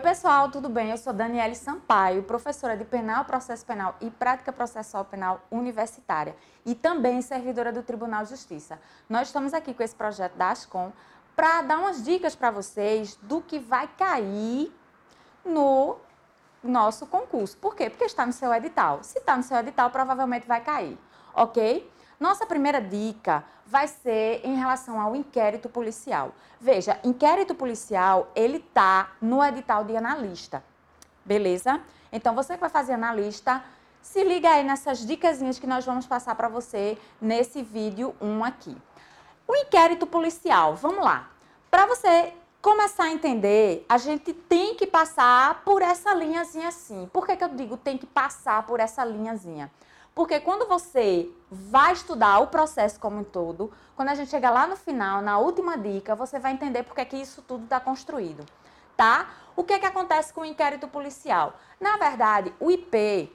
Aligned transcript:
pessoal, 0.00 0.50
tudo 0.50 0.70
bem? 0.70 0.90
Eu 0.90 0.96
sou 0.96 1.12
Daniele 1.12 1.54
Sampaio, 1.54 2.22
professora 2.22 2.74
de 2.74 2.86
Penal, 2.86 3.26
Processo 3.26 3.66
Penal 3.66 3.94
e 4.00 4.10
Prática 4.10 4.50
Processual 4.50 5.04
Penal 5.04 5.42
Universitária 5.50 6.34
e 6.64 6.74
também 6.74 7.20
servidora 7.20 7.70
do 7.70 7.82
Tribunal 7.82 8.24
de 8.24 8.30
Justiça. 8.30 8.80
Nós 9.10 9.28
estamos 9.28 9.52
aqui 9.52 9.74
com 9.74 9.82
esse 9.82 9.94
projeto 9.94 10.36
da 10.36 10.50
Ascom 10.50 10.90
para 11.36 11.60
dar 11.60 11.78
umas 11.78 12.02
dicas 12.02 12.34
para 12.34 12.50
vocês 12.50 13.18
do 13.22 13.42
que 13.42 13.58
vai 13.58 13.86
cair 13.98 14.74
no 15.44 15.98
nosso 16.62 17.06
concurso. 17.06 17.58
Por 17.58 17.76
quê? 17.76 17.90
Porque 17.90 18.04
está 18.04 18.24
no 18.24 18.32
seu 18.32 18.54
edital. 18.54 19.00
Se 19.02 19.18
está 19.18 19.36
no 19.36 19.42
seu 19.42 19.58
edital, 19.58 19.90
provavelmente 19.90 20.46
vai 20.46 20.62
cair, 20.62 20.98
ok? 21.34 21.92
Nossa 22.18 22.46
primeira 22.46 22.80
dica 22.80 23.44
vai 23.66 23.88
ser 23.88 24.40
em 24.44 24.56
relação 24.56 25.00
ao 25.00 25.16
inquérito 25.16 25.68
policial. 25.68 26.32
Veja, 26.60 26.98
inquérito 27.02 27.54
policial, 27.54 28.30
ele 28.34 28.60
tá 28.60 29.12
no 29.20 29.44
edital 29.44 29.84
de 29.84 29.96
analista. 29.96 30.62
Beleza? 31.24 31.80
Então 32.12 32.34
você 32.34 32.54
que 32.54 32.60
vai 32.60 32.70
fazer 32.70 32.92
analista, 32.92 33.64
se 34.00 34.22
liga 34.22 34.50
aí 34.50 34.62
nessas 34.62 35.04
dicasinhas 35.04 35.58
que 35.58 35.66
nós 35.66 35.84
vamos 35.84 36.06
passar 36.06 36.34
para 36.34 36.48
você 36.48 36.98
nesse 37.20 37.62
vídeo 37.62 38.14
1 38.20 38.44
aqui. 38.44 38.76
O 39.48 39.56
inquérito 39.56 40.06
policial, 40.06 40.76
vamos 40.76 41.04
lá. 41.04 41.30
Para 41.70 41.86
você 41.86 42.32
começar 42.62 43.04
a 43.04 43.10
entender, 43.10 43.84
a 43.88 43.98
gente 43.98 44.32
tem 44.32 44.74
que 44.74 44.86
passar 44.86 45.62
por 45.64 45.82
essa 45.82 46.14
linhazinha 46.14 46.68
assim. 46.68 47.08
Por 47.12 47.26
que, 47.26 47.36
que 47.36 47.44
eu 47.44 47.48
digo 47.48 47.76
tem 47.76 47.98
que 47.98 48.06
passar 48.06 48.64
por 48.66 48.78
essa 48.78 49.04
linhazinha? 49.04 49.70
Porque 50.14 50.38
quando 50.38 50.68
você 50.68 51.28
vai 51.50 51.92
estudar 51.92 52.38
o 52.38 52.46
processo 52.46 53.00
como 53.00 53.18
um 53.18 53.24
todo, 53.24 53.72
quando 53.96 54.10
a 54.10 54.14
gente 54.14 54.30
chegar 54.30 54.50
lá 54.50 54.66
no 54.66 54.76
final, 54.76 55.20
na 55.20 55.38
última 55.38 55.76
dica, 55.76 56.14
você 56.14 56.38
vai 56.38 56.52
entender 56.52 56.84
por 56.84 56.94
que, 56.94 57.04
que 57.04 57.16
isso 57.16 57.42
tudo 57.42 57.64
está 57.64 57.80
construído, 57.80 58.44
tá? 58.96 59.28
O 59.56 59.64
que, 59.64 59.78
que 59.78 59.86
acontece 59.86 60.32
com 60.32 60.42
o 60.42 60.44
inquérito 60.44 60.86
policial? 60.86 61.54
Na 61.80 61.96
verdade, 61.96 62.54
o 62.60 62.70
IP, 62.70 63.32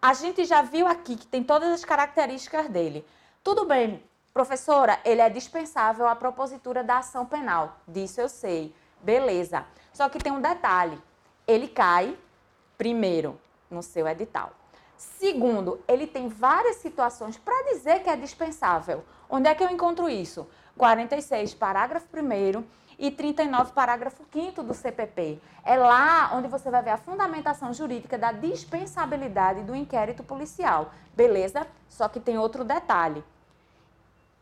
a 0.00 0.14
gente 0.14 0.44
já 0.44 0.62
viu 0.62 0.86
aqui 0.86 1.16
que 1.16 1.26
tem 1.26 1.42
todas 1.42 1.72
as 1.72 1.84
características 1.84 2.68
dele. 2.68 3.04
Tudo 3.42 3.64
bem, 3.64 4.02
professora, 4.32 5.00
ele 5.04 5.20
é 5.20 5.28
dispensável 5.28 6.06
à 6.06 6.14
propositura 6.14 6.84
da 6.84 6.98
ação 6.98 7.26
penal. 7.26 7.76
Disso 7.86 8.20
eu 8.20 8.28
sei. 8.28 8.74
Beleza. 9.02 9.64
Só 9.92 10.08
que 10.08 10.18
tem 10.18 10.32
um 10.32 10.40
detalhe. 10.40 11.00
Ele 11.46 11.66
cai, 11.66 12.16
primeiro, 12.78 13.40
no 13.70 13.82
seu 13.82 14.06
edital. 14.06 14.52
Segundo, 15.00 15.80
ele 15.88 16.06
tem 16.06 16.28
várias 16.28 16.76
situações 16.76 17.38
para 17.38 17.72
dizer 17.72 18.02
que 18.02 18.10
é 18.10 18.16
dispensável. 18.16 19.02
Onde 19.30 19.48
é 19.48 19.54
que 19.54 19.64
eu 19.64 19.70
encontro 19.70 20.10
isso? 20.10 20.46
46, 20.76 21.54
parágrafo 21.54 22.06
1 22.14 22.62
e 22.98 23.10
39, 23.10 23.72
parágrafo 23.72 24.22
5 24.30 24.62
do 24.62 24.74
CPP. 24.74 25.40
É 25.64 25.74
lá 25.78 26.32
onde 26.34 26.48
você 26.48 26.70
vai 26.70 26.82
ver 26.82 26.90
a 26.90 26.98
fundamentação 26.98 27.72
jurídica 27.72 28.18
da 28.18 28.30
dispensabilidade 28.30 29.62
do 29.62 29.74
inquérito 29.74 30.22
policial. 30.22 30.92
Beleza? 31.16 31.66
Só 31.88 32.06
que 32.06 32.20
tem 32.20 32.36
outro 32.36 32.62
detalhe. 32.62 33.24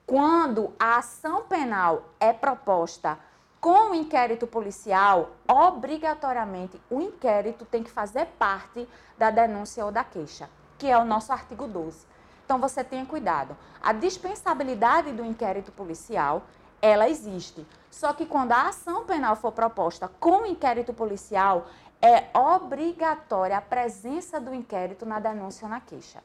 Quando 0.05 0.75
a 0.77 0.97
ação 0.97 1.45
penal 1.45 2.03
é 2.19 2.33
proposta 2.33 3.17
com 3.61 3.91
o 3.91 3.95
inquérito 3.95 4.47
policial, 4.47 5.31
obrigatoriamente 5.49 6.81
o 6.89 7.01
inquérito 7.01 7.65
tem 7.65 7.83
que 7.83 7.91
fazer 7.91 8.27
parte 8.39 8.89
da 9.17 9.31
denúncia 9.31 9.85
ou 9.85 9.91
da 9.91 10.05
queixa, 10.05 10.49
que 10.79 10.87
é 10.87 10.97
o 10.97 11.05
nosso 11.05 11.33
artigo 11.33 11.67
12. 11.67 12.07
Então 12.45 12.59
você 12.59 12.85
tenha 12.85 13.05
cuidado. 13.05 13.57
A 13.83 13.93
dispensabilidade 13.93 15.13
do 15.13 15.25
inquérito 15.25 15.73
policial, 15.73 16.45
ela 16.81 17.09
existe. 17.09 17.67
Só 17.91 18.13
que 18.13 18.27
quando 18.27 18.53
a 18.53 18.69
ação 18.69 19.05
penal 19.05 19.35
for 19.35 19.53
proposta 19.53 20.09
com 20.21 20.43
o 20.43 20.47
inquérito 20.47 20.95
policial, 20.95 21.67
é 22.01 22.27
obrigatória 22.33 23.59
a 23.59 23.61
presença 23.61 24.41
do 24.41 24.55
inquérito 24.55 25.05
na 25.05 25.19
denúncia 25.19 25.65
ou 25.65 25.71
na 25.71 25.81
queixa. 25.81 26.23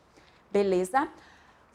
Beleza? 0.51 1.09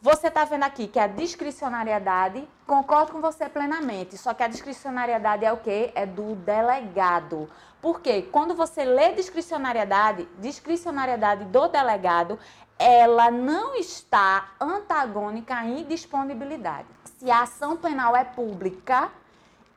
Você 0.00 0.28
está 0.28 0.44
vendo 0.44 0.62
aqui 0.62 0.86
que 0.86 1.00
a 1.00 1.08
discricionariedade, 1.08 2.48
concordo 2.64 3.10
com 3.10 3.20
você 3.20 3.48
plenamente, 3.48 4.16
só 4.16 4.32
que 4.32 4.44
a 4.44 4.48
discricionariedade 4.48 5.44
é 5.44 5.52
o 5.52 5.56
quê? 5.56 5.90
É 5.92 6.06
do 6.06 6.36
delegado. 6.36 7.50
Porque 7.82 8.22
quando 8.22 8.54
você 8.54 8.84
lê 8.84 9.12
discricionariedade, 9.14 10.28
discricionariedade 10.38 11.46
do 11.46 11.66
delegado, 11.66 12.38
ela 12.78 13.28
não 13.28 13.74
está 13.74 14.50
antagônica 14.60 15.52
à 15.52 15.64
indisponibilidade. 15.64 16.86
Se 17.18 17.28
a 17.28 17.42
ação 17.42 17.76
penal 17.76 18.14
é 18.14 18.22
pública, 18.22 19.10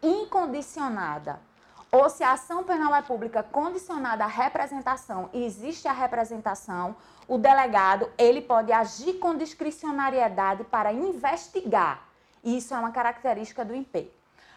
incondicionada, 0.03 1.39
ou 1.91 2.09
se 2.09 2.24
a 2.24 2.31
ação 2.31 2.63
penal 2.63 2.96
é 2.96 3.02
pública 3.02 3.44
condicionada 3.44 4.24
à 4.24 4.28
representação 4.28 5.29
e 5.34 5.44
existe 5.44 5.90
a 5.90 5.91
representação, 5.91 6.96
o 7.28 7.38
delegado 7.38 8.09
ele 8.18 8.41
pode 8.41 8.72
agir 8.72 9.16
com 9.16 9.35
discricionariedade 9.35 10.63
para 10.63 10.94
investigar. 10.94 12.07
Isso 12.41 12.74
é 12.74 12.79
uma 12.79 12.91
característica 12.91 13.66
do 13.66 13.75
IP. 13.75 14.09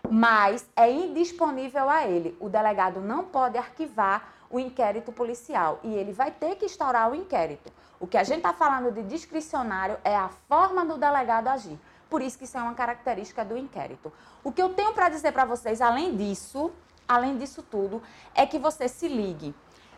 Mas 0.08 0.64
é 0.76 0.88
indisponível 0.90 1.90
a 1.90 2.06
ele. 2.06 2.36
O 2.38 2.48
delegado 2.48 3.00
não 3.00 3.24
pode 3.24 3.58
arquivar 3.58 4.32
o 4.48 4.60
inquérito 4.60 5.10
policial 5.10 5.80
e 5.82 5.92
ele 5.92 6.12
vai 6.12 6.30
ter 6.30 6.54
que 6.54 6.66
instaurar 6.66 7.10
o 7.10 7.16
inquérito. 7.16 7.72
O 7.98 8.06
que 8.06 8.16
a 8.16 8.22
gente 8.22 8.38
está 8.38 8.52
falando 8.52 8.92
de 8.92 9.02
discricionário 9.02 9.98
é 10.04 10.14
a 10.14 10.28
forma 10.48 10.84
do 10.84 10.96
delegado 10.96 11.48
agir. 11.48 11.78
Por 12.08 12.22
isso 12.22 12.38
que 12.38 12.44
isso 12.44 12.56
é 12.56 12.62
uma 12.62 12.74
característica 12.74 13.44
do 13.44 13.56
inquérito. 13.56 14.12
O 14.44 14.52
que 14.52 14.62
eu 14.62 14.72
tenho 14.72 14.92
para 14.92 15.08
dizer 15.08 15.32
para 15.32 15.44
vocês, 15.44 15.80
além 15.80 16.16
disso, 16.16 16.70
além 17.08 17.36
disso 17.36 17.62
tudo, 17.62 18.02
é 18.34 18.46
que 18.46 18.58
você 18.58 18.88
se 18.88 19.08
ligue 19.08 19.54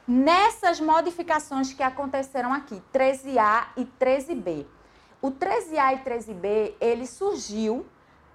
nessas 0.06 0.78
modificações 0.80 1.72
que 1.72 1.82
aconteceram 1.82 2.52
aqui, 2.52 2.82
13A 2.92 3.66
e 3.76 3.84
13B. 3.84 4.66
O 5.20 5.30
13A 5.30 5.94
e 5.94 5.98
13B, 5.98 6.74
ele 6.80 7.06
surgiu, 7.06 7.84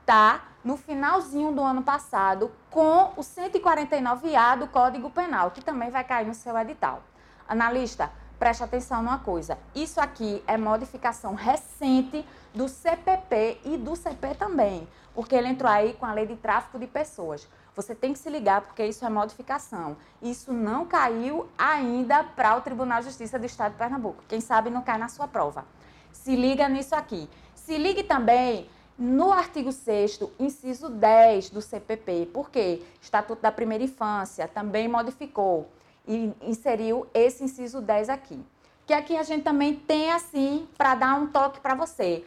tá? 0.05 0.43
No 0.63 0.75
finalzinho 0.75 1.51
do 1.51 1.61
ano 1.61 1.81
passado, 1.81 2.51
com 2.69 3.13
o 3.15 3.21
149A 3.21 4.59
do 4.59 4.67
Código 4.67 5.09
Penal, 5.09 5.51
que 5.51 5.63
também 5.63 5.89
vai 5.89 6.03
cair 6.03 6.27
no 6.27 6.33
seu 6.33 6.57
edital. 6.57 7.01
Analista, 7.47 8.11
preste 8.37 8.63
atenção 8.63 9.01
numa 9.01 9.19
coisa. 9.19 9.57
Isso 9.73 10.01
aqui 10.01 10.43
é 10.45 10.57
modificação 10.57 11.33
recente 11.35 12.25
do 12.53 12.67
CPP 12.67 13.61
e 13.63 13.77
do 13.77 13.95
CP 13.95 14.35
também, 14.35 14.87
porque 15.13 15.35
ele 15.35 15.47
entrou 15.47 15.71
aí 15.71 15.93
com 15.93 16.05
a 16.05 16.13
lei 16.13 16.25
de 16.25 16.35
tráfico 16.35 16.77
de 16.77 16.87
pessoas. 16.87 17.47
Você 17.75 17.95
tem 17.95 18.11
que 18.11 18.19
se 18.19 18.29
ligar 18.29 18.61
porque 18.61 18.85
isso 18.85 19.05
é 19.05 19.09
modificação. 19.09 19.95
Isso 20.21 20.51
não 20.51 20.85
caiu 20.85 21.47
ainda 21.57 22.23
para 22.23 22.57
o 22.57 22.61
Tribunal 22.61 22.99
de 22.99 23.05
Justiça 23.05 23.39
do 23.39 23.45
Estado 23.45 23.71
de 23.71 23.77
Pernambuco. 23.77 24.23
Quem 24.27 24.41
sabe 24.41 24.69
não 24.69 24.81
cai 24.81 24.97
na 24.97 25.07
sua 25.07 25.27
prova. 25.27 25.65
Se 26.11 26.35
liga 26.35 26.67
nisso 26.67 26.93
aqui. 26.93 27.29
Se 27.55 27.77
ligue 27.77 28.03
também 28.03 28.69
no 28.97 29.31
artigo 29.31 29.71
6 29.71 30.19
inciso 30.39 30.89
10 30.89 31.49
do 31.49 31.61
CPP, 31.61 32.29
porque 32.33 32.83
Estatuto 33.01 33.41
da 33.41 33.51
Primeira 33.51 33.83
Infância 33.83 34.47
também 34.47 34.87
modificou 34.87 35.71
e 36.07 36.33
inseriu 36.41 37.07
esse 37.13 37.43
inciso 37.43 37.81
10 37.81 38.09
aqui. 38.09 38.43
Que 38.85 38.93
aqui 38.93 39.15
a 39.15 39.23
gente 39.23 39.43
também 39.43 39.75
tem 39.75 40.11
assim 40.11 40.67
para 40.77 40.95
dar 40.95 41.15
um 41.15 41.27
toque 41.27 41.59
para 41.61 41.73
você. 41.73 42.25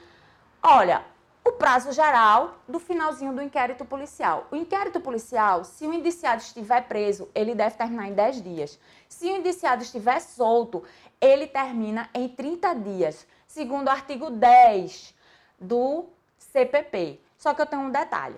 Olha, 0.63 1.05
o 1.45 1.53
prazo 1.53 1.93
geral 1.93 2.55
do 2.67 2.79
finalzinho 2.79 3.35
do 3.35 3.43
inquérito 3.43 3.85
policial. 3.85 4.47
O 4.51 4.57
inquérito 4.57 4.99
policial, 4.99 5.63
se 5.63 5.87
o 5.87 5.93
indiciado 5.93 6.41
estiver 6.41 6.81
preso, 6.89 7.29
ele 7.35 7.55
deve 7.55 7.77
terminar 7.77 8.09
em 8.09 8.15
10 8.15 8.43
dias. 8.43 8.79
Se 9.09 9.27
o 9.27 9.37
indiciado 9.37 9.83
estiver 9.83 10.21
solto, 10.21 10.83
ele 11.21 11.47
termina 11.47 12.09
em 12.15 12.29
30 12.29 12.75
dias, 12.77 13.27
segundo 13.47 13.89
o 13.89 13.91
artigo 13.91 14.31
10 14.31 15.15
do 15.61 16.07
CPP. 16.39 17.21
Só 17.37 17.53
que 17.53 17.61
eu 17.61 17.67
tenho 17.67 17.83
um 17.83 17.91
detalhe. 17.91 18.37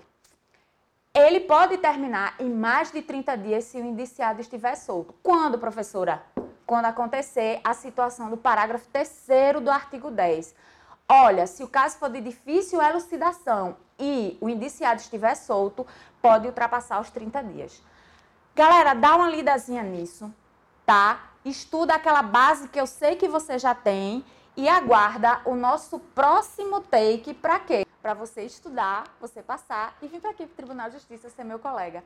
Ele 1.15 1.41
pode 1.41 1.79
terminar 1.79 2.35
em 2.41 2.51
mais 2.51 2.91
de 2.91 3.01
30 3.01 3.37
dias 3.37 3.65
se 3.65 3.79
o 3.79 3.85
indiciado 3.85 4.41
estiver 4.41 4.75
solto. 4.75 5.15
Quando, 5.23 5.59
professora? 5.59 6.23
Quando 6.67 6.87
acontecer 6.87 7.61
a 7.63 7.73
situação 7.73 8.29
do 8.29 8.37
parágrafo 8.37 8.89
3 8.89 9.63
do 9.63 9.71
artigo 9.71 10.11
10 10.11 10.55
Olha, 11.09 11.47
se 11.47 11.63
o 11.63 11.69
caso 11.69 11.99
for 11.99 12.11
de 12.11 12.21
difícil 12.21 12.83
elucidação 12.83 13.77
e 13.99 14.37
o 14.41 14.49
indiciado 14.49 15.01
estiver 15.01 15.37
solto, 15.37 15.87
pode 16.21 16.49
ultrapassar 16.49 17.01
os 17.01 17.11
30 17.11 17.45
dias. 17.45 17.83
Galera, 18.57 18.93
dá 18.93 19.15
uma 19.15 19.31
lidazinha 19.31 19.85
nisso, 19.85 20.35
tá? 20.85 21.31
Estuda 21.45 21.95
aquela 21.95 22.23
base 22.23 22.69
que 22.69 22.81
eu 22.81 22.87
sei 22.87 23.15
que 23.15 23.29
você 23.29 23.57
já 23.57 23.73
tem 23.73 24.25
e 24.57 24.69
aguarda 24.69 25.43
o 25.45 25.55
nosso 25.55 26.01
próximo 26.01 26.81
take 26.81 27.35
para 27.35 27.61
quê? 27.61 27.87
Para 28.03 28.15
você 28.15 28.43
estudar, 28.43 29.05
você 29.21 29.43
passar 29.43 29.97
e 30.03 30.09
vir 30.09 30.21
para 30.21 30.31
aqui 30.31 30.45
para 30.45 30.55
o 30.55 30.57
Tribunal 30.57 30.89
de 30.89 30.97
Justiça 30.97 31.31
ser 31.31 31.45
meu 31.45 31.61
colega. 31.61 32.03